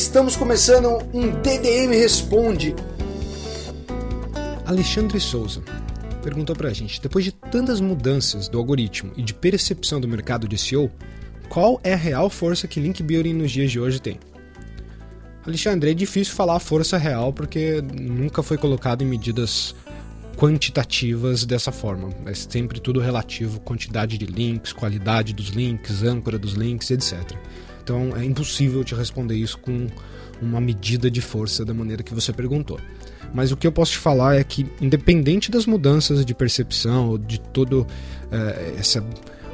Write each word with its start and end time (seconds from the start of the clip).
Estamos 0.00 0.34
começando 0.34 0.96
um 1.12 1.30
DDM 1.42 1.90
Responde. 1.90 2.74
Alexandre 4.64 5.20
Souza 5.20 5.62
perguntou 6.22 6.56
pra 6.56 6.72
gente: 6.72 7.02
depois 7.02 7.22
de 7.22 7.32
tantas 7.32 7.82
mudanças 7.82 8.48
do 8.48 8.56
algoritmo 8.56 9.12
e 9.14 9.22
de 9.22 9.34
percepção 9.34 10.00
do 10.00 10.08
mercado 10.08 10.48
de 10.48 10.56
SEO, 10.56 10.90
qual 11.50 11.78
é 11.84 11.92
a 11.92 11.98
real 11.98 12.30
força 12.30 12.66
que 12.66 12.80
link 12.80 13.02
building 13.02 13.34
nos 13.34 13.52
dias 13.52 13.70
de 13.70 13.78
hoje 13.78 14.00
tem? 14.00 14.18
Alexandre, 15.46 15.90
é 15.90 15.94
difícil 15.94 16.34
falar 16.34 16.56
a 16.56 16.60
força 16.60 16.96
real 16.96 17.30
porque 17.30 17.82
nunca 17.82 18.42
foi 18.42 18.56
colocado 18.56 19.02
em 19.02 19.06
medidas 19.06 19.74
quantitativas 20.34 21.44
dessa 21.44 21.70
forma. 21.70 22.08
É 22.24 22.32
sempre 22.32 22.80
tudo 22.80 23.00
relativo, 23.00 23.60
quantidade 23.60 24.16
de 24.16 24.24
links, 24.24 24.72
qualidade 24.72 25.34
dos 25.34 25.50
links, 25.50 26.02
âncora 26.02 26.38
dos 26.38 26.54
links, 26.54 26.90
etc. 26.90 27.36
Então 27.90 28.16
é 28.16 28.24
impossível 28.24 28.84
te 28.84 28.94
responder 28.94 29.34
isso 29.34 29.58
com 29.58 29.88
uma 30.40 30.60
medida 30.60 31.10
de 31.10 31.20
força 31.20 31.64
da 31.64 31.74
maneira 31.74 32.04
que 32.04 32.14
você 32.14 32.32
perguntou. 32.32 32.78
Mas 33.34 33.50
o 33.50 33.56
que 33.56 33.66
eu 33.66 33.72
posso 33.72 33.92
te 33.92 33.98
falar 33.98 34.36
é 34.36 34.44
que, 34.44 34.64
independente 34.80 35.50
das 35.50 35.66
mudanças 35.66 36.24
de 36.24 36.32
percepção, 36.32 37.18
de 37.18 37.40
todo 37.40 37.84
é, 38.30 38.74
essa 38.78 39.04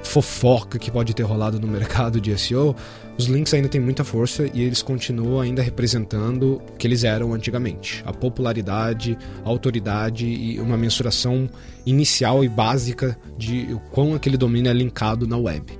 fofoca 0.02 0.78
que 0.78 0.90
pode 0.90 1.14
ter 1.14 1.22
rolado 1.22 1.58
no 1.58 1.66
mercado 1.66 2.20
de 2.20 2.38
SEO, 2.38 2.76
os 3.18 3.24
links 3.24 3.54
ainda 3.54 3.68
têm 3.68 3.80
muita 3.80 4.04
força 4.04 4.46
e 4.52 4.62
eles 4.62 4.82
continuam 4.82 5.40
ainda 5.40 5.62
representando 5.62 6.56
o 6.56 6.76
que 6.76 6.86
eles 6.86 7.04
eram 7.04 7.32
antigamente. 7.32 8.02
A 8.04 8.12
popularidade, 8.12 9.16
a 9.46 9.48
autoridade 9.48 10.26
e 10.26 10.60
uma 10.60 10.76
mensuração 10.76 11.48
inicial 11.86 12.44
e 12.44 12.48
básica 12.50 13.18
de 13.38 13.72
o 13.72 13.78
quão 13.90 14.14
aquele 14.14 14.36
domínio 14.36 14.70
é 14.70 14.74
linkado 14.74 15.26
na 15.26 15.38
web. 15.38 15.72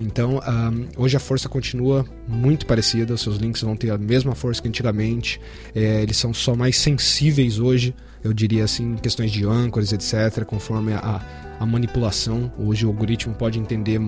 Então, 0.00 0.38
um, 0.38 0.88
hoje 0.96 1.16
a 1.16 1.20
força 1.20 1.46
continua 1.46 2.06
muito 2.26 2.64
parecida, 2.64 3.16
seus 3.18 3.36
links 3.36 3.60
vão 3.60 3.76
ter 3.76 3.90
a 3.90 3.98
mesma 3.98 4.34
força 4.34 4.62
que 4.62 4.66
antigamente, 4.66 5.38
é, 5.74 6.02
eles 6.02 6.16
são 6.16 6.32
só 6.32 6.56
mais 6.56 6.78
sensíveis 6.78 7.58
hoje, 7.58 7.94
eu 8.24 8.32
diria 8.32 8.64
assim, 8.64 8.96
questões 8.96 9.30
de 9.30 9.44
âncoras, 9.44 9.92
etc., 9.92 10.44
conforme 10.44 10.94
a, 10.94 11.20
a 11.58 11.66
manipulação. 11.66 12.50
Hoje 12.58 12.86
o 12.86 12.88
algoritmo 12.88 13.34
pode 13.34 13.58
entender 13.58 14.00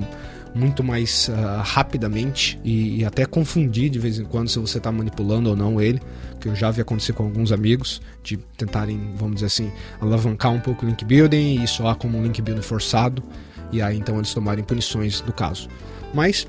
muito 0.54 0.82
mais 0.82 1.28
uh, 1.28 1.62
rapidamente 1.62 2.60
e, 2.62 3.00
e, 3.00 3.04
até 3.06 3.24
confundir 3.24 3.88
de 3.88 3.98
vez 3.98 4.18
em 4.18 4.24
quando 4.24 4.48
se 4.48 4.58
você 4.58 4.76
está 4.76 4.92
manipulando 4.92 5.48
ou 5.48 5.56
não 5.56 5.80
ele, 5.80 6.00
que 6.38 6.48
eu 6.48 6.54
já 6.54 6.70
vi 6.70 6.82
acontecer 6.82 7.14
com 7.14 7.22
alguns 7.24 7.52
amigos, 7.52 8.02
de 8.22 8.36
tentarem, 8.56 9.00
vamos 9.16 9.36
dizer 9.36 9.46
assim, 9.46 9.70
alavancar 10.00 10.52
um 10.52 10.60
pouco 10.60 10.84
o 10.84 10.88
link 10.88 11.04
building 11.04 11.62
e 11.62 11.66
soar 11.66 11.96
como 11.96 12.18
um 12.18 12.22
link 12.22 12.40
building 12.42 12.62
forçado 12.62 13.22
e 13.72 13.80
aí 13.80 13.98
então 13.98 14.16
eles 14.16 14.32
tomarem 14.32 14.62
punições 14.62 15.20
do 15.20 15.32
caso. 15.32 15.68
Mas 16.14 16.46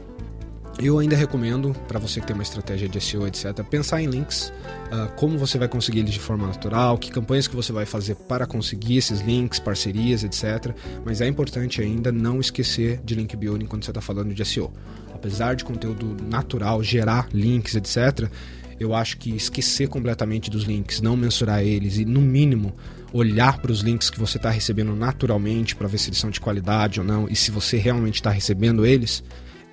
eu 0.79 0.97
ainda 0.97 1.15
recomendo 1.15 1.75
para 1.87 1.99
você 1.99 2.19
que 2.19 2.25
tem 2.25 2.33
uma 2.33 2.41
estratégia 2.41 2.89
de 2.89 2.99
SEO, 2.99 3.27
etc, 3.27 3.63
pensar 3.69 4.01
em 4.01 4.07
links, 4.07 4.51
uh, 4.91 5.11
como 5.15 5.37
você 5.37 5.57
vai 5.57 5.67
conseguir 5.67 5.99
eles 5.99 6.13
de 6.13 6.19
forma 6.19 6.47
natural, 6.47 6.97
que 6.97 7.11
campanhas 7.11 7.47
que 7.47 7.55
você 7.55 7.71
vai 7.71 7.85
fazer 7.85 8.15
para 8.15 8.47
conseguir 8.47 8.97
esses 8.97 9.21
links, 9.21 9.59
parcerias, 9.59 10.23
etc. 10.23 10.73
Mas 11.05 11.21
é 11.21 11.27
importante 11.27 11.81
ainda 11.81 12.11
não 12.11 12.39
esquecer 12.39 12.99
de 13.03 13.13
link 13.13 13.35
building 13.35 13.65
quando 13.65 13.83
você 13.83 13.91
está 13.91 14.01
falando 14.01 14.33
de 14.33 14.45
SEO. 14.45 14.73
Apesar 15.13 15.55
de 15.55 15.63
conteúdo 15.63 16.17
natural 16.23 16.81
gerar 16.83 17.27
links, 17.31 17.75
etc, 17.75 18.29
eu 18.79 18.93
acho 18.93 19.17
que 19.17 19.35
esquecer 19.35 19.87
completamente 19.87 20.49
dos 20.49 20.63
links, 20.63 21.01
não 21.01 21.15
mensurar 21.15 21.63
eles 21.63 21.97
e 21.97 22.05
no 22.05 22.21
mínimo 22.21 22.73
olhar 23.11 23.59
para 23.59 23.71
os 23.71 23.81
links 23.81 24.09
que 24.09 24.19
você 24.19 24.37
está 24.37 24.49
recebendo 24.49 24.95
naturalmente 24.95 25.75
para 25.75 25.87
ver 25.87 25.99
se 25.99 26.09
eles 26.09 26.19
são 26.19 26.31
de 26.31 26.39
qualidade 26.39 26.99
ou 26.99 27.05
não 27.05 27.27
e 27.29 27.35
se 27.35 27.51
você 27.51 27.77
realmente 27.77 28.15
está 28.15 28.31
recebendo 28.31 28.85
eles, 28.85 29.23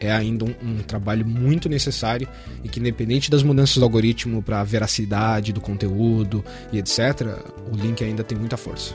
é 0.00 0.10
ainda 0.10 0.47
um, 0.47 0.55
um, 0.62 0.78
trabalho 0.78 1.27
muito 1.27 1.69
necessário 1.69 2.27
e 2.65 2.69
que, 2.69 2.81
independente 2.81 3.31
das 3.31 3.43
mudanças 3.43 3.77
do 3.77 3.84
algoritmo 3.84 4.43
para 4.43 4.60
a 4.60 4.65
veracidade 4.65 5.53
do 5.53 5.60
conteúdo 5.60 6.43
e 6.72 6.78
etc., 6.78 7.39
o 7.71 7.77
link 7.77 8.03
ainda 8.03 8.25
tem 8.25 8.37
muita 8.37 8.56
força. 8.56 8.94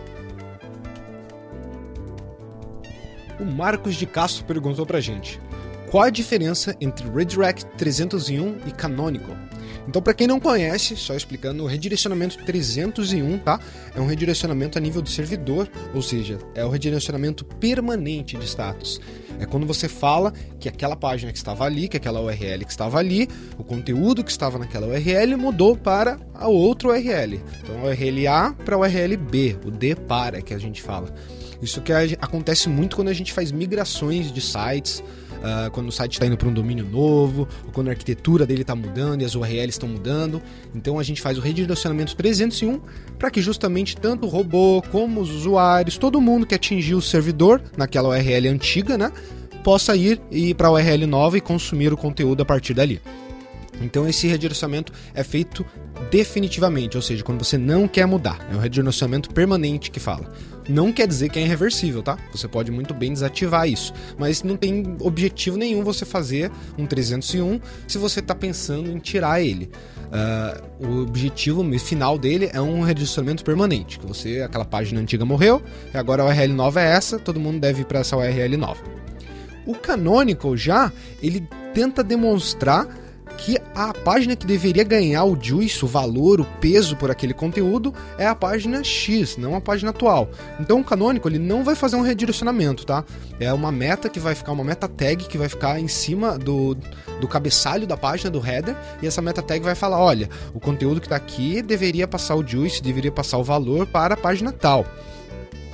O 3.40 3.46
Marcos 3.46 3.96
de 3.96 4.06
Castro 4.08 4.46
perguntou 4.46 4.86
para 4.86 5.00
gente: 5.00 5.40
qual 5.92 6.04
a 6.04 6.10
diferença 6.10 6.76
entre 6.82 7.08
Redirect 7.10 7.66
301 7.78 8.58
e 8.68 8.72
Canonical? 8.72 9.36
Então, 9.88 10.02
para 10.02 10.14
quem 10.14 10.28
não 10.28 10.40
conhece, 10.40 10.96
só 10.96 11.16
explicando, 11.16 11.64
o 11.64 11.68
redirecionamento 11.68 12.38
301, 12.44 13.38
tá? 13.40 13.60
É 13.96 14.02
um 14.02 14.08
redirecionamento 14.08 14.78
a 14.78 14.82
nível 14.82 15.02
do 15.02 15.10
servidor, 15.10 15.70
ou 15.94 16.02
seja, 16.02 16.40
é 16.56 16.66
o 16.66 16.70
redirecionamento 16.70 17.46
permanente 17.46 18.38
de 18.38 18.46
status. 18.46 19.00
É 19.40 19.46
quando 19.46 19.66
você 19.66 19.88
fala 19.88 20.34
que 20.60 20.70
aquela 20.70 20.96
página 20.96 21.32
que 21.32 21.38
estava 21.38 21.66
ali, 21.66 21.88
que 21.88 21.98
aquela 21.98 22.22
URL 22.22 22.66
que 22.66 22.72
estava 22.72 22.98
ali, 22.98 23.28
o 23.58 23.64
conteúdo 23.64 24.24
que 24.24 24.32
estava 24.32 24.58
naquela 24.58 24.88
URL 24.88 25.38
mudou 25.38 25.76
para 25.76 26.20
a 26.34 26.48
outra 26.48 26.90
URL. 26.90 27.42
Então, 27.64 27.80
a 27.80 27.86
URL 27.86 28.28
A 28.28 28.54
para 28.54 28.76
a 28.76 28.80
URL 28.80 29.18
B, 29.18 29.58
o 29.66 29.72
D 29.72 29.96
para 29.96 30.42
que 30.42 30.54
a 30.54 30.58
gente 30.58 30.82
fala. 30.82 31.14
Isso 31.62 31.82
que 31.82 31.92
acontece 31.94 32.70
muito 32.70 32.96
quando 32.96 33.08
a 33.08 33.14
gente 33.14 33.32
faz 33.34 33.52
migrações 33.52 34.32
de 34.32 34.42
sites, 34.42 35.02
uh, 35.46 35.72
quando 35.72 35.88
o 35.88 35.92
site 35.92 36.14
está 36.14 36.26
indo 36.26 36.38
para 36.38 36.48
um 36.48 36.54
domínio 36.54 36.86
novo, 36.86 37.48
ou 37.66 37.72
quando 37.72 37.88
a 37.88 37.92
arquitetura 37.92 38.46
dele 38.46 38.62
está 38.62 38.76
mudando 38.76 39.22
e 39.22 39.26
as 39.26 39.36
URLs 39.36 39.70
estão 39.70 39.88
mudando. 39.88 40.42
Então 40.74 41.00
a 41.00 41.04
gente 41.04 41.22
faz 41.22 41.38
o 41.38 41.42
redirecionamento 41.42 42.16
301 42.16 42.80
para 43.18 43.32
que 43.32 43.42
justamente 43.42 43.96
tanto 43.96 44.26
o 44.26 44.30
robô 44.30 44.82
como 44.92 45.22
os 45.22 45.30
usuários, 45.30 45.98
todo 45.98 46.20
mundo 46.20 46.46
que 46.46 46.56
atingiu 46.56 46.98
o 46.98 47.02
servidor 47.02 47.62
naquela 47.78 48.10
URL 48.10 48.48
antiga, 48.50 48.98
né, 48.98 49.12
possa 49.66 49.96
ir 49.96 50.22
e 50.30 50.54
para 50.54 50.68
a 50.68 50.72
URL 50.72 51.08
nova 51.08 51.40
e 51.40 51.42
consumir 51.42 51.92
o 51.92 51.98
conteúdo 51.98 52.44
a 52.44 52.46
partir 52.46 52.76
dali. 52.76 53.02
Então 53.82 54.08
esse 54.08 54.28
redirecionamento 54.28 54.94
é 55.12 55.24
feito 55.24 55.66
definitivamente, 56.12 56.96
ou 56.96 57.02
seja, 57.02 57.24
quando 57.24 57.44
você 57.44 57.58
não 57.58 57.88
quer 57.88 58.06
mudar. 58.06 58.48
É 58.52 58.56
um 58.56 58.60
redirecionamento 58.60 59.32
permanente 59.32 59.90
que 59.90 60.00
fala. 60.00 60.32
Não 60.70 60.94
quer 60.94 61.08
dizer 61.08 61.30
que 61.30 61.40
é 61.40 61.42
irreversível, 61.42 62.04
tá? 62.04 62.16
Você 62.32 62.48
pode 62.48 62.72
muito 62.72 62.94
bem 62.94 63.12
desativar 63.12 63.68
isso, 63.68 63.92
mas 64.20 64.44
não 64.44 64.56
tem 64.56 64.96
objetivo 65.00 65.58
nenhum 65.58 65.84
você 65.84 66.06
fazer 66.06 66.52
um 66.78 66.86
301 66.86 67.60
se 67.88 67.98
você 67.98 68.20
está 68.20 68.36
pensando 68.36 68.92
em 68.92 69.00
tirar 69.00 69.42
ele. 69.42 69.72
Uh, 70.06 70.88
o 70.88 71.02
objetivo 71.02 71.64
final 71.80 72.20
dele 72.20 72.52
é 72.54 72.62
um 72.62 72.82
redirecionamento 72.82 73.44
permanente, 73.44 73.98
que 73.98 74.06
você, 74.06 74.42
aquela 74.42 74.64
página 74.64 75.02
antiga 75.02 75.26
morreu, 75.26 75.60
e 75.92 75.98
agora 75.98 76.22
a 76.22 76.28
URL 76.28 76.54
nova 76.54 76.82
é 76.82 76.92
essa, 76.92 77.18
todo 77.18 77.40
mundo 77.40 77.60
deve 77.60 77.82
ir 77.82 77.86
para 77.86 78.00
essa 78.00 78.16
URL 78.16 78.58
nova. 78.58 79.06
O 79.66 79.74
Canonical 79.74 80.56
já, 80.56 80.92
ele 81.22 81.48
tenta 81.74 82.04
demonstrar 82.04 82.88
que 83.38 83.58
a 83.74 83.94
página 83.94 84.36
que 84.36 84.46
deveria 84.46 84.84
ganhar 84.84 85.26
o 85.26 85.38
juice, 85.40 85.84
o 85.84 85.88
valor, 85.88 86.40
o 86.40 86.46
peso 86.60 86.96
por 86.96 87.12
aquele 87.12 87.34
conteúdo 87.34 87.94
é 88.18 88.26
a 88.26 88.36
página 88.36 88.84
X, 88.84 89.38
não 89.38 89.56
a 89.56 89.62
página 89.62 89.92
atual. 89.92 90.30
Então 90.60 90.80
o 90.80 90.84
canônico 90.84 91.28
ele 91.28 91.40
não 91.40 91.64
vai 91.64 91.76
fazer 91.76 91.96
um 91.96 92.02
redirecionamento, 92.02 92.86
tá? 92.86 93.04
É 93.40 93.52
uma 93.54 93.72
meta 93.72 94.10
que 94.10 94.20
vai 94.20 94.36
ficar 94.36 94.52
uma 94.52 94.64
meta 94.64 94.88
tag 94.88 95.26
que 95.26 95.38
vai 95.38 95.50
ficar 95.50 95.80
em 95.80 95.88
cima 95.88 96.38
do, 96.38 96.76
do 97.20 97.28
cabeçalho 97.28 97.86
da 97.86 97.98
página 97.98 98.30
do 98.30 98.46
header 98.46 98.76
e 99.02 99.08
essa 99.08 99.22
meta 99.22 99.42
tag 99.42 99.64
vai 99.64 99.76
falar, 99.76 100.00
olha, 100.00 100.30
o 100.54 100.60
conteúdo 100.60 101.02
que 101.02 101.08
está 101.08 101.16
aqui 101.16 101.62
deveria 101.62 102.08
passar 102.08 102.36
o 102.36 102.48
juice, 102.48 102.82
deveria 102.82 103.12
passar 103.12 103.38
o 103.38 103.44
valor 103.44 103.86
para 103.86 104.14
a 104.14 104.18
página 104.18 104.52
tal. 104.52 104.86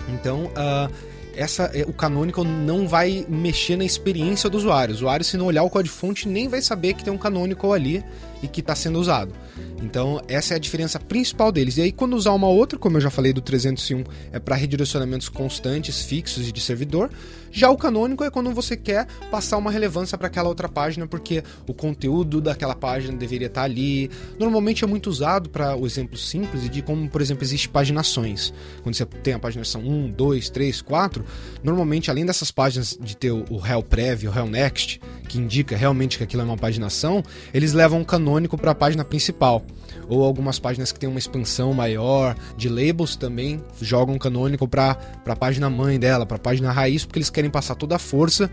Então, 0.10 0.46
uh, 0.46 0.92
essa, 1.36 1.72
é, 1.74 1.84
o 1.84 1.94
Canonical 1.94 2.44
não 2.44 2.88
vai 2.88 3.26
mexer 3.28 3.76
na 3.76 3.86
experiência 3.86 4.50
do 4.50 4.58
usuário. 4.58 4.94
O 4.94 4.98
usuário, 4.98 5.26
se 5.26 5.38
não 5.38 5.46
olhar 5.46 5.64
o 5.64 5.70
código-fonte, 5.70 6.28
nem 6.28 6.48
vai 6.48 6.62
saber 6.62 6.94
que 6.94 7.04
tem 7.04 7.14
um 7.14 7.18
Canonical 7.18 7.74
ali 7.74 8.04
e 8.42 8.48
que 8.48 8.62
está 8.62 8.76
sendo 8.76 9.00
usado. 9.00 9.34
Então, 9.82 10.22
essa 10.28 10.54
é 10.54 10.58
a 10.58 10.60
diferença 10.60 11.00
principal 11.00 11.52
deles. 11.52 11.78
E 11.78 11.82
aí, 11.82 11.92
quando 11.92 12.16
usar 12.16 12.34
uma 12.34 12.48
outra, 12.48 12.78
como 12.78 12.98
eu 12.98 13.02
já 13.02 13.10
falei 13.10 13.34
do 13.34 13.42
301, 13.42 14.04
é 14.32 14.40
para 14.40 14.56
redirecionamentos 14.56 15.28
constantes, 15.28 16.04
fixos 16.04 16.48
e 16.48 16.52
de 16.52 16.62
servidor. 16.62 17.10
Já 17.52 17.70
o 17.70 17.78
canônico 17.78 18.24
é 18.24 18.30
quando 18.30 18.52
você 18.52 18.78
quer 18.78 19.06
passar 19.30 19.58
uma 19.58 19.72
relevância 19.72 20.18
para 20.18 20.28
aquela 20.28 20.48
outra 20.48 20.70
página, 20.70 21.06
porque 21.06 21.44
o 21.68 21.74
conteúdo 21.74 22.40
daquela 22.40 22.76
página 22.76 23.18
deveria 23.18 23.48
estar 23.48 23.62
tá 23.62 23.66
ali. 23.66 24.10
Normalmente 24.40 24.84
é 24.84 24.88
muito 24.88 25.10
usado 25.10 25.50
para 25.50 25.76
o 25.76 25.86
exemplo 25.86 26.16
simples 26.16 26.70
de 26.70 26.82
como, 26.82 27.10
por 27.10 27.22
exemplo, 27.22 27.44
existe 27.44 27.68
paginações. 27.68 28.54
Quando 28.84 28.96
você 28.96 29.06
tem 29.06 29.34
a 29.34 29.40
paginação 29.40 29.82
1, 29.82 30.12
2, 30.12 30.50
3, 30.50 30.82
4, 30.82 31.26
normalmente, 31.64 32.10
além 32.10 32.26
dessas 32.26 32.52
páginas 32.52 32.98
de 33.02 33.18
ter 33.18 33.32
o 33.32 33.58
réu 33.58 33.84
prévio, 33.84 34.30
o 34.30 34.34
réu 34.34 34.48
next, 34.48 35.02
que 35.28 35.38
indica 35.38 35.76
realmente 35.76 36.18
que 36.18 36.24
aquilo 36.24 36.44
é 36.44 36.46
uma 36.46 36.58
paginação, 36.58 37.24
eles 37.54 37.74
levam 37.74 38.00
um 38.00 38.04
canônico 38.04 38.31
canônico 38.32 38.58
para 38.58 38.72
a 38.72 38.76
página 38.76 39.04
principal. 39.04 39.62
Ou 40.08 40.24
algumas 40.24 40.58
páginas 40.58 40.92
que 40.92 41.00
têm 41.00 41.10
uma 41.10 41.20
expansão 41.20 41.74
maior, 41.74 42.36
de 42.56 42.70
labels 42.70 43.16
também 43.16 43.62
jogam 43.82 44.18
canônico 44.18 44.68
para 44.68 44.98
a 45.26 45.36
página 45.36 45.70
mãe 45.70 46.00
dela, 46.00 46.26
para 46.26 46.38
a 46.38 46.40
página 46.40 46.72
raiz, 46.72 47.06
porque 47.06 47.20
eles 47.20 47.30
querem 47.30 47.50
passar 47.50 47.76
toda 47.76 47.96
a 47.96 48.00
força 48.00 48.50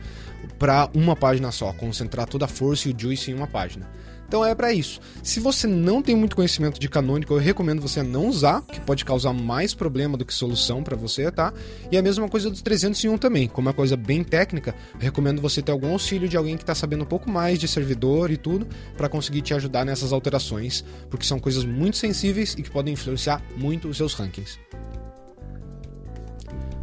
para 0.58 0.88
uma 0.94 1.14
página 1.14 1.52
só, 1.52 1.72
concentrar 1.72 2.26
toda 2.26 2.44
a 2.44 2.48
força 2.48 2.88
e 2.88 2.92
o 2.92 2.94
juice 2.98 3.30
em 3.30 3.34
uma 3.34 3.46
página. 3.46 3.88
Então 4.28 4.44
é 4.44 4.54
para 4.54 4.70
isso. 4.72 5.00
Se 5.22 5.40
você 5.40 5.66
não 5.66 6.02
tem 6.02 6.14
muito 6.14 6.36
conhecimento 6.36 6.78
de 6.78 6.86
canônico, 6.86 7.32
eu 7.32 7.38
recomendo 7.38 7.80
você 7.80 8.02
não 8.02 8.28
usar, 8.28 8.60
que 8.60 8.78
pode 8.78 9.02
causar 9.02 9.32
mais 9.32 9.72
problema 9.72 10.18
do 10.18 10.24
que 10.24 10.34
solução 10.34 10.82
para 10.82 10.94
você, 10.94 11.32
tá? 11.32 11.52
E 11.90 11.96
a 11.96 12.02
mesma 12.02 12.28
coisa 12.28 12.50
do 12.50 12.62
301 12.62 13.16
também. 13.16 13.48
Como 13.48 13.68
é 13.68 13.70
uma 13.70 13.74
coisa 13.74 13.96
bem 13.96 14.22
técnica, 14.22 14.74
recomendo 14.98 15.40
você 15.40 15.62
ter 15.62 15.72
algum 15.72 15.92
auxílio 15.92 16.28
de 16.28 16.36
alguém 16.36 16.58
que 16.58 16.62
está 16.62 16.74
sabendo 16.74 17.04
um 17.04 17.06
pouco 17.06 17.30
mais 17.30 17.58
de 17.58 17.66
servidor 17.66 18.30
e 18.30 18.36
tudo, 18.36 18.68
para 18.98 19.08
conseguir 19.08 19.40
te 19.40 19.54
ajudar 19.54 19.86
nessas 19.86 20.12
alterações, 20.12 20.84
porque 21.08 21.24
são 21.24 21.40
coisas 21.40 21.64
muito 21.64 21.96
sensíveis 21.96 22.54
e 22.58 22.62
que 22.62 22.70
podem 22.70 22.92
influenciar 22.92 23.42
muito 23.56 23.88
os 23.88 23.96
seus 23.96 24.12
rankings. 24.12 24.58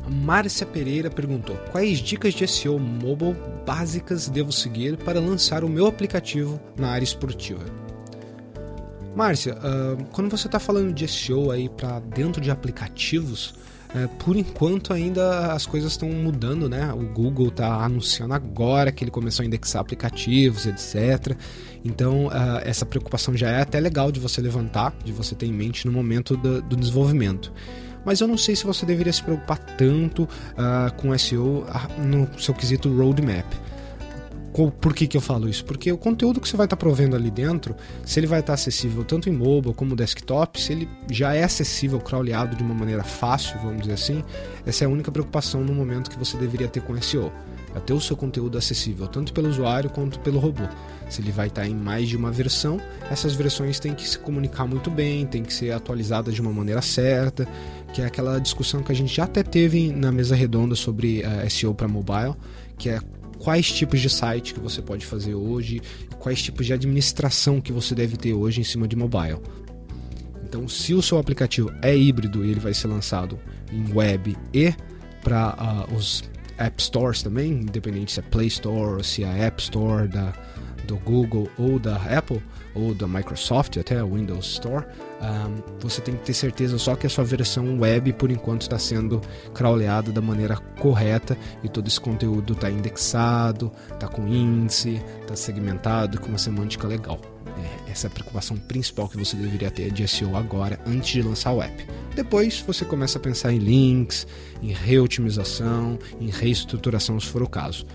Márcia 0.10 0.66
Pereira 0.66 1.10
perguntou: 1.10 1.56
Quais 1.72 2.00
dicas 2.00 2.34
de 2.34 2.48
SEO 2.48 2.80
mobile 2.80 3.36
básicas 3.66 4.30
devo 4.30 4.52
seguir 4.52 4.98
para 4.98 5.19
lançar 5.19 5.63
o 5.63 5.69
meu 5.69 5.88
aplicativo 5.88 6.60
na 6.78 6.90
área 6.90 7.04
esportiva? 7.04 7.63
Márcia, 9.16 9.56
uh, 9.56 10.04
quando 10.12 10.30
você 10.30 10.48
está 10.48 10.60
falando 10.60 10.94
de 10.94 11.07
SEO 11.07 11.50
aí 11.50 11.69
para 11.69 12.00
dentro 12.00 12.42
de 12.42 12.52
aplicativos, 12.52 13.56
uh, 13.96 14.10
por 14.19 14.36
enquanto 14.36 14.92
ainda 14.92 15.54
as 15.54 15.66
coisas 15.66 15.94
estão 15.94 16.10
mudando, 16.10 16.68
né? 16.68 16.94
O 16.94 17.07
Google 17.13 17.48
está 17.48 17.84
anunciando 17.84 18.34
agora 18.34 18.92
que 18.92 19.04
ele 19.06 19.12
começou 19.12 19.44
a 19.44 19.46
indexar 19.46 19.81
aplicativos, 19.81 20.66
etc. 20.66 21.36
Então 21.84 22.28
uh, 22.28 22.60
essa 22.63 22.86
preocupação 22.86 23.36
já 23.36 23.50
é 23.50 23.62
até 23.62 23.80
legal 23.80 24.12
de 24.12 24.19
você 24.19 24.42
levantar, 24.42 24.94
de 25.04 25.13
você 25.13 25.34
ter 25.34 25.46
em 25.46 25.54
mente 25.54 25.88
no 25.88 25.94
momento 25.94 26.36
do 26.36 26.75
desenvolvimento 26.75 27.54
mas 28.06 28.22
eu 28.22 28.28
não 28.28 28.38
sei 28.38 28.56
se 28.56 28.66
você 28.66 28.86
deveria 28.86 29.12
se 29.12 29.24
preocupar 29.24 29.57
tanto 29.57 30.24
uh, 30.24 30.94
com 30.96 31.18
SEO 31.18 31.66
ah, 31.68 31.88
no 31.98 32.30
seu 32.40 32.54
quesito 32.54 32.96
roadmap. 32.96 33.46
Por 34.56 34.94
que, 34.94 35.06
que 35.06 35.18
eu 35.18 35.22
falo 35.22 35.50
isso? 35.50 35.66
Porque 35.66 35.92
o 35.92 35.98
conteúdo 35.98 36.40
que 36.40 36.48
você 36.48 36.56
vai 36.56 36.66
estar 36.66 36.78
provendo 36.78 37.16
ali 37.16 37.30
dentro, 37.30 37.75
se 38.06 38.19
ele 38.19 38.28
vai 38.28 38.40
estar 38.40 38.54
acessível 38.54 39.04
tanto 39.04 39.28
em 39.28 39.34
mobile 39.34 39.74
como 39.74 39.96
desktop, 39.96 40.62
se 40.62 40.72
ele 40.72 40.90
já 41.12 41.34
é 41.34 41.44
acessível, 41.44 42.00
crawleado 42.00 42.56
de 42.56 42.63
uma 42.63 42.74
maneira 42.74 43.04
fácil, 43.04 43.60
vamos 43.62 43.81
dizer 43.81 43.94
assim, 43.94 44.24
essa 44.66 44.86
é 44.86 44.88
a 44.88 44.90
única 44.90 45.12
preocupação 45.12 45.62
no 45.62 45.74
momento 45.74 46.10
que 46.10 46.18
você 46.18 46.38
deveria 46.38 46.69
ter 46.69 46.81
com 46.81 47.00
SEO 47.02 47.31
a 47.75 47.80
ter 47.81 47.94
o 47.94 48.00
seu 48.00 48.16
conteúdo 48.16 48.57
acessível 48.57 49.06
tanto 49.06 49.34
pelo 49.34 49.50
usuário 49.50 49.90
quanto 49.90 50.19
pelo 50.22 50.40
robô. 50.40 50.63
Se 51.10 51.22
ele 51.22 51.31
vai 51.31 51.48
estar 51.48 51.68
em 51.68 51.75
mais 51.75 52.07
de 52.07 52.16
uma 52.16 52.31
versão, 52.31 52.80
essas 53.12 53.36
versões 53.36 53.80
têm 53.80 53.94
que 53.94 54.07
se 54.07 54.18
comunicar 54.18 54.66
muito 54.66 54.90
bem, 54.90 55.25
têm 55.25 55.44
que 55.44 55.54
ser 55.54 55.72
atualizadas 55.72 56.34
de 56.34 56.42
uma 56.42 56.52
maneira 56.52 56.81
certa, 56.81 57.48
que 57.94 58.02
é 58.02 58.06
aquela 58.06 58.40
discussão 58.40 58.81
que 58.81 58.92
a 58.92 58.96
gente 58.96 59.13
já 59.13 59.25
até 59.25 59.44
teve 59.44 59.92
na 59.92 60.12
mesa 60.12 60.36
redonda 60.36 60.74
sobre 60.74 61.19
uh, 61.19 61.42
eh, 61.42 61.50
SEO 61.50 61.75
para 61.75 61.88
mobile, 61.88 62.34
que 62.78 62.90
é 62.90 63.00
quais 63.45 63.71
tipos 63.71 64.01
de 64.01 64.09
site 64.09 64.56
que 64.56 64.59
você 64.59 64.81
pode 64.81 65.06
fazer 65.06 65.36
hoje, 65.36 65.80
quais 66.18 66.42
tipos 66.42 66.65
de 66.65 66.74
administração 66.74 67.62
que 67.62 67.71
você 67.71 67.94
deve 67.94 68.18
ter 68.18 68.33
hoje 68.33 68.59
em 68.59 68.63
cima 68.63 68.88
de 68.88 68.95
mobile. 68.95 69.38
Então, 70.44 70.68
se 70.68 70.95
o 70.95 71.01
seu 71.01 71.19
aplicativo 71.19 71.71
é 71.83 71.95
híbrido 71.95 72.44
e 72.44 72.50
ele 72.50 72.59
vai 72.59 72.74
ser 72.74 72.88
lançado 72.88 73.38
em 73.71 73.94
web 73.94 74.36
e 74.51 74.74
para 75.21 75.50
uh, 75.50 75.56
ah, 75.59 75.88
os 75.95 76.24
App 76.57 76.81
Stores 76.81 77.21
também, 77.21 77.51
independente 77.51 78.13
se 78.13 78.19
é 78.19 78.24
Play 78.24 78.47
Store 78.47 79.03
se 79.03 79.24
é 79.24 79.45
App 79.45 79.62
Store 79.62 80.07
da, 80.07 80.33
do 80.88 80.97
Google 80.97 81.47
ou 81.56 81.77
da 81.77 81.97
Apple 81.97 82.42
ou 82.74 82.95
da 82.95 83.07
Microsoft, 83.07 83.77
até 83.77 84.03
o 84.03 84.15
Windows 84.15 84.53
Store, 84.53 84.88
um, 85.22 85.80
você 85.80 86.02
tem 86.02 86.16
que 86.16 86.24
ter 86.24 86.34
certeza 86.34 86.78
só 86.78 86.96
que 86.96 87.08
a 87.08 87.10
sua 87.10 87.24
versão 87.24 87.80
web 87.80 88.12
por 88.14 88.30
enquanto 88.30 88.64
está 88.64 88.78
sendo 88.78 89.22
crawleada 89.54 90.12
da 90.12 90.22
maneira 90.22 90.58
correta 90.80 91.38
e 91.64 91.70
todo 91.70 91.88
esse 91.88 92.00
conteúdo 92.00 92.54
está 92.54 92.70
indexado, 92.70 93.72
está 93.94 94.08
com 94.08 94.28
índice, 94.28 95.02
está 95.22 95.36
segmentado 95.36 96.20
com 96.20 96.28
uma 96.28 96.38
semântica 96.38 96.88
legal. 96.88 97.20
É, 97.88 97.92
essa 97.92 98.08
é 98.08 98.10
a 98.10 98.12
preocupação 98.12 98.58
principal 98.58 99.08
que 99.08 99.18
você 99.18 99.38
deveria 99.38 99.72
ter 99.72 99.92
de 99.92 100.06
SEO 100.08 100.36
agora, 100.36 100.80
antes 100.86 101.12
de 101.12 101.22
lançar 101.22 101.54
o 101.54 101.62
app. 101.62 101.88
Depois 102.14 102.62
você 102.62 102.84
começa 102.84 103.18
a 103.18 103.22
pensar 103.22 103.54
em 103.54 103.58
links, 103.58 104.28
em 104.62 104.74
reotimização, 104.74 105.98
em 106.20 106.30
reestruturação 106.30 107.20
se 107.20 107.28
for 107.28 107.42
o 107.42 107.50
caso. 107.50 107.86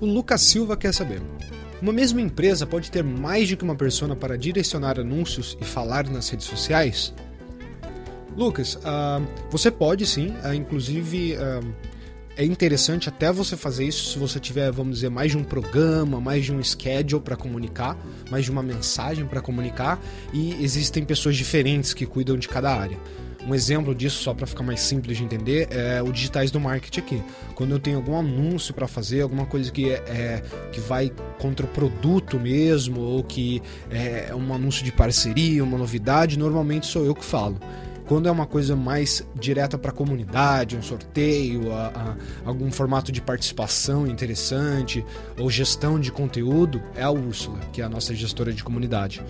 O 0.00 0.06
Lucas 0.06 0.42
Silva 0.42 0.76
quer 0.76 0.94
saber. 0.94 1.20
Uma 1.80 1.92
mesma 1.92 2.20
empresa 2.20 2.66
pode 2.66 2.90
ter 2.90 3.04
mais 3.04 3.46
de 3.46 3.56
que 3.56 3.62
uma 3.62 3.76
persona 3.76 4.16
para 4.16 4.36
direcionar 4.36 4.98
anúncios 4.98 5.56
e 5.60 5.64
falar 5.64 6.08
nas 6.08 6.28
redes 6.28 6.46
sociais? 6.46 7.14
Lucas, 8.36 8.76
uh, 8.76 9.24
você 9.50 9.70
pode 9.70 10.04
sim, 10.04 10.34
uh, 10.44 10.52
inclusive 10.52 11.36
uh, 11.36 11.74
é 12.36 12.44
interessante 12.44 13.08
até 13.08 13.32
você 13.32 13.56
fazer 13.56 13.84
isso 13.84 14.12
se 14.12 14.18
você 14.18 14.38
tiver, 14.38 14.70
vamos 14.70 14.96
dizer, 14.96 15.08
mais 15.08 15.32
de 15.32 15.38
um 15.38 15.42
programa, 15.42 16.20
mais 16.20 16.44
de 16.44 16.52
um 16.52 16.62
schedule 16.62 17.20
para 17.20 17.36
comunicar, 17.36 17.96
mais 18.30 18.44
de 18.44 18.50
uma 18.50 18.62
mensagem 18.62 19.26
para 19.26 19.40
comunicar, 19.40 20.00
e 20.32 20.54
existem 20.62 21.04
pessoas 21.04 21.36
diferentes 21.36 21.92
que 21.92 22.06
cuidam 22.06 22.36
de 22.36 22.48
cada 22.48 22.72
área. 22.72 22.96
Um 23.46 23.54
exemplo 23.54 23.94
disso, 23.94 24.22
só 24.22 24.34
para 24.34 24.46
ficar 24.46 24.62
mais 24.62 24.80
simples 24.80 25.16
de 25.16 25.24
entender, 25.24 25.68
é 25.70 26.02
o 26.02 26.12
digitais 26.12 26.50
do 26.50 26.60
marketing 26.60 27.00
aqui. 27.00 27.22
Quando 27.54 27.70
eu 27.70 27.78
tenho 27.78 27.96
algum 27.96 28.18
anúncio 28.18 28.74
para 28.74 28.88
fazer, 28.88 29.22
alguma 29.22 29.46
coisa 29.46 29.70
que, 29.70 29.90
é, 29.90 29.94
é, 30.06 30.42
que 30.72 30.80
vai 30.80 31.10
contra 31.38 31.64
o 31.64 31.68
produto 31.68 32.38
mesmo, 32.38 33.00
ou 33.00 33.22
que 33.22 33.62
é 33.90 34.34
um 34.34 34.52
anúncio 34.52 34.84
de 34.84 34.92
parceria, 34.92 35.62
uma 35.62 35.78
novidade, 35.78 36.38
normalmente 36.38 36.86
sou 36.86 37.04
eu 37.04 37.14
que 37.14 37.24
falo. 37.24 37.58
Quando 38.06 38.26
é 38.26 38.30
uma 38.30 38.46
coisa 38.46 38.74
mais 38.74 39.22
direta 39.38 39.76
para 39.76 39.90
a 39.90 39.94
comunidade, 39.94 40.76
um 40.76 40.82
sorteio, 40.82 41.70
a, 41.72 41.88
a, 41.88 42.48
algum 42.48 42.72
formato 42.72 43.12
de 43.12 43.20
participação 43.20 44.06
interessante 44.06 45.04
ou 45.38 45.50
gestão 45.50 46.00
de 46.00 46.10
conteúdo, 46.10 46.82
é 46.96 47.02
a 47.02 47.10
Úrsula, 47.10 47.58
que 47.70 47.82
é 47.82 47.84
a 47.84 47.88
nossa 47.88 48.14
gestora 48.14 48.50
de 48.50 48.64
comunidade. 48.64 49.22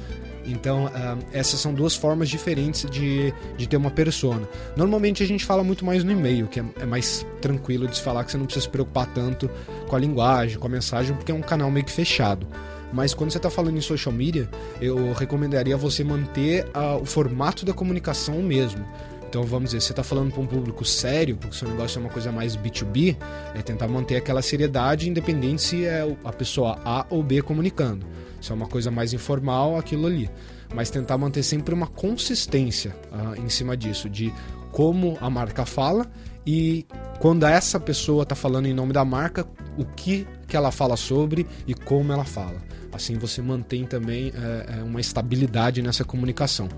Então, 0.51 0.87
uh, 0.87 1.19
essas 1.33 1.61
são 1.61 1.75
duas 1.75 1.95
formas 1.95 2.29
diferentes 2.29 2.89
de, 2.91 3.33
de 3.57 3.69
ter 3.69 3.77
uma 3.77 3.91
persona. 3.91 4.49
Normalmente 4.77 5.23
a 5.23 5.27
gente 5.27 5.45
fala 5.45 5.63
muito 5.63 5.85
mais 5.85 6.03
no 6.03 6.11
e-mail, 6.11 6.47
que 6.47 6.61
é, 6.61 6.65
é, 6.81 6.87
mais 6.87 7.27
tranquilo 7.41 7.87
de 7.87 7.97
se 7.97 8.03
falar 8.03 8.25
que 8.25 8.33
você 8.33 8.39
não 8.39 8.47
precisa 8.47 8.65
se 8.65 8.71
preocupar 8.71 9.07
tanto 9.13 9.51
com 9.87 9.97
a 9.97 9.99
linguagem, 9.99 10.59
com 10.59 10.67
a 10.67 10.71
mensagem, 10.71 11.15
porque 11.15 11.31
é 11.31 11.35
um 11.35 11.43
canal 11.43 11.71
meio 11.71 11.85
que 11.85 11.93
fechado. 11.93 12.47
Mas 12.93 13.13
quando 13.13 13.31
você 13.31 13.39
está 13.39 13.51
falando 13.51 13.77
em 13.77 13.83
social 13.83 14.13
media, 14.13 14.49
eu 14.81 15.13
recomendaria 15.13 15.77
você 15.77 16.03
manter 16.03 16.67
a, 16.73 16.97
o 16.97 17.05
formato 17.05 17.67
da 17.67 17.75
comunicação 17.75 18.43
mesmo. 18.43 18.85
Então 19.29 19.43
vamos 19.43 19.71
dizer, 19.71 19.83
você 19.83 19.93
está 19.93 20.03
falando 20.03 20.33
para 20.33 20.41
um 20.41 20.47
público 20.47 20.85
sério, 20.85 21.37
porque 21.37 21.55
o 21.55 21.59
seu 21.59 21.69
negócio 21.69 21.99
é 21.99 22.01
uma 22.01 22.09
coisa 22.09 22.33
mais 22.33 22.57
B2B, 22.57 23.17
é 23.55 23.61
tentar 23.61 23.87
manter 23.87 24.17
aquela 24.17 24.41
seriedade, 24.41 25.09
independente 25.09 25.61
se 25.63 25.85
é 25.85 26.17
a 26.25 26.33
pessoa 26.33 26.79
A 26.85 27.05
ou 27.11 27.23
B 27.23 27.43
comunicando. 27.43 28.07
Se 28.41 28.53
é 28.53 28.55
uma 28.55 28.67
coisa 28.67 28.91
mais 28.91 29.13
informal, 29.13 29.77
aquilo 29.77 30.07
ali. 30.07 30.31
Mas 30.75 30.89
tentar 30.89 31.19
manter 31.19 31.43
sempre 31.43 31.75
uma 31.75 31.87
consistência 31.87 32.95
uh, 33.13 33.39
em 33.39 33.49
cima 33.49 33.77
disso, 33.77 34.09
de 34.09 34.33
como 34.73 35.19
a 35.21 35.29
marca 35.29 35.67
fala 35.67 36.07
e 36.47 36.87
quando 37.19 37.45
essa 37.45 37.79
pessoa 37.79 38.23
está 38.23 38.35
falando 38.35 38.67
em 38.67 38.73
nome 38.73 38.95
da 38.95 39.05
marca, 39.05 39.47
o 39.77 39.85
que, 39.85 40.27
que 40.49 40.57
ela 40.57 40.73
fala 40.73 40.97
sobre 40.97 41.47
e 41.67 41.75
como 41.75 42.13
ela 42.13 42.25
fala. 42.25 42.57
Assim 42.91 43.17
você 43.19 43.43
mantém 43.43 43.85
também 43.85 44.33
é, 44.35 44.83
uma 44.83 45.01
estabilidade 45.01 45.83
nessa 45.83 46.05
comunicação. 46.05 46.69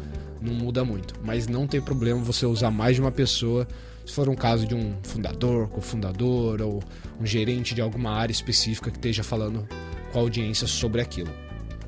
Não 0.43 0.53
muda 0.53 0.85
muito, 0.85 1.15
mas 1.25 1.47
não 1.47 1.67
tem 1.67 1.81
problema 1.81 2.21
você 2.21 2.45
usar 2.45 2.71
mais 2.71 2.97
de 2.97 3.01
uma 3.01 3.13
pessoa 3.13 3.67
se 4.05 4.13
for 4.13 4.29
um 4.29 4.35
caso 4.35 4.67
de 4.67 4.75
um 4.75 4.97
fundador, 5.03 5.69
cofundador 5.69 6.61
ou 6.61 6.83
um 7.21 7.25
gerente 7.25 7.75
de 7.75 7.81
alguma 7.81 8.11
área 8.11 8.33
específica 8.33 8.91
que 8.91 8.97
esteja 8.97 9.23
falando 9.23 9.69
com 10.13 10.19
a 10.19 10.23
audiência 10.23 10.67
sobre 10.67 11.01
aquilo. 11.01 11.31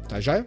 Tá 0.08 0.20
já? 0.20 0.44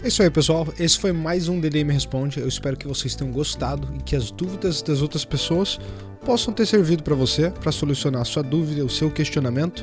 É 0.00 0.06
isso 0.06 0.22
aí, 0.22 0.30
pessoal. 0.30 0.66
Esse 0.78 0.96
foi 0.96 1.12
mais 1.12 1.48
um 1.48 1.60
DDM 1.60 1.90
Responde. 1.90 2.38
Eu 2.38 2.46
espero 2.46 2.76
que 2.76 2.86
vocês 2.86 3.16
tenham 3.16 3.32
gostado 3.32 3.92
e 3.96 4.02
que 4.02 4.14
as 4.14 4.30
dúvidas 4.30 4.80
das 4.80 5.02
outras 5.02 5.24
pessoas 5.24 5.78
possam 6.28 6.52
ter 6.52 6.66
servido 6.66 7.02
para 7.02 7.14
você 7.14 7.48
para 7.48 7.72
solucionar 7.72 8.20
a 8.20 8.24
sua 8.26 8.42
dúvida, 8.42 8.84
o 8.84 8.90
seu 8.90 9.10
questionamento. 9.10 9.82